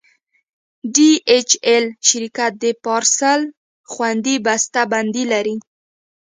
ډي 0.95 1.11
ایچ 1.29 1.49
ایل 1.67 1.85
شرکت 2.09 2.51
د 2.63 2.65
پارسل 2.85 3.41
خوندي 3.91 4.35
بسته 4.45 4.81
بندي 4.91 5.23
لري. 5.33 5.55